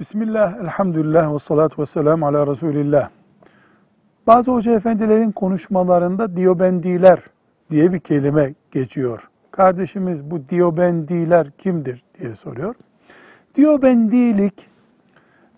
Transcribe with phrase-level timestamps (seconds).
[0.00, 3.08] Bismillah, elhamdülillah ve salatu ve selamu ala Resulillah.
[4.26, 7.20] Bazı hoca efendilerin konuşmalarında Diyobendiler
[7.70, 9.30] diye bir kelime geçiyor.
[9.50, 12.74] Kardeşimiz bu Diyobendiler kimdir diye soruyor.
[13.54, 14.68] Diyobendilik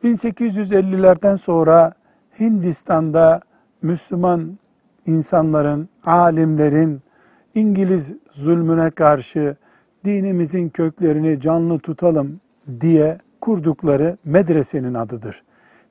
[0.05, 1.93] 1850'lerden sonra
[2.40, 3.40] Hindistan'da
[3.82, 4.59] Müslüman
[5.06, 7.02] insanların, alimlerin
[7.54, 9.56] İngiliz zulmüne karşı
[10.04, 12.40] dinimizin köklerini canlı tutalım
[12.81, 15.43] diye kurdukları medresenin adıdır.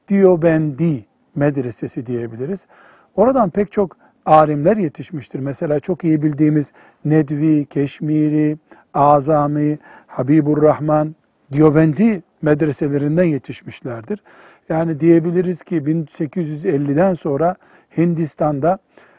[0.07, 1.05] Diyobendi
[1.35, 2.67] medresesi diyebiliriz.
[3.15, 5.39] Oradan pek çok alimler yetişmiştir.
[5.39, 6.71] Mesela çok iyi bildiğimiz
[7.05, 8.57] Nedvi, Keşmiri,
[8.93, 11.15] Azami, Habibur Rahman,
[11.51, 14.23] Diyobendi medreselerinden yetişmişlerdir.
[14.69, 17.55] Yani diyebiliriz ki 1850'den sonra
[17.97, 18.77] Hindistan'da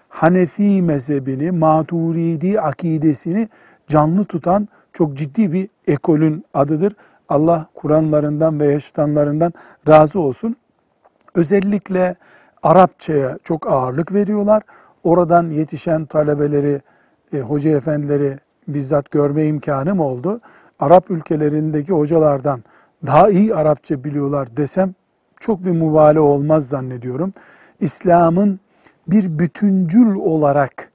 [0.08, 3.48] Hanefi mezhebini, Maturidi akidesini
[3.88, 6.92] canlı tutan çok ciddi bir ekolün adıdır.
[7.32, 9.52] Allah Kur'anlarından ve yaşatanlarından
[9.88, 10.56] razı olsun.
[11.34, 12.14] Özellikle
[12.62, 14.62] Arapçaya çok ağırlık veriyorlar.
[15.04, 16.80] Oradan yetişen talebeleri,
[17.32, 20.40] e, hoca efendileri bizzat görme imkanım oldu.
[20.78, 22.64] Arap ülkelerindeki hocalardan
[23.06, 24.94] daha iyi Arapça biliyorlar desem
[25.40, 27.32] çok bir mübale olmaz zannediyorum.
[27.80, 28.60] İslam'ın
[29.06, 30.90] bir bütüncül olarak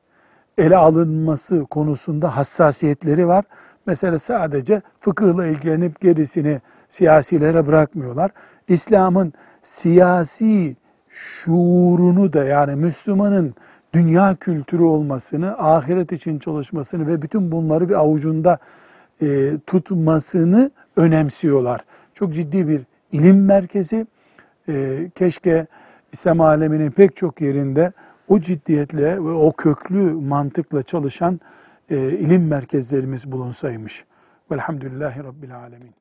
[0.58, 3.46] ele alınması konusunda hassasiyetleri var.
[3.88, 8.32] Mesela sadece fıkıhla ilgilenip gerisini siyasilere bırakmıyorlar.
[8.68, 10.76] İslam'ın siyasi
[11.10, 13.56] şuurunu da yani Müslümanın
[13.94, 18.58] dünya kültürü olmasını, ahiret için çalışmasını ve bütün bunları bir avucunda
[19.22, 21.82] e, tutmasını önemsiyorlar.
[22.14, 24.08] Çok ciddi bir ilim merkezi.
[24.70, 25.68] E, keşke
[26.12, 27.92] İslam aleminin pek çok yerinde
[28.28, 31.40] o ciddiyetle ve o köklü mantıkla çalışan
[31.90, 34.06] e, ilim merkezlerimiz bulunsaymış.
[34.52, 35.96] Velhamdülillahi Rabbil Alemin.